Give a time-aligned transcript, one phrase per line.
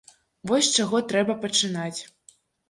[0.51, 1.99] Вось з чаго трэба пачынаць.